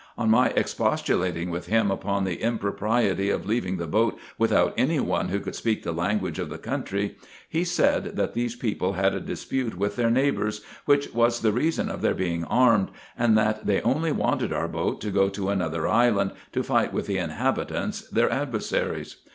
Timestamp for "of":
3.29-3.45, 6.39-6.49, 11.87-12.01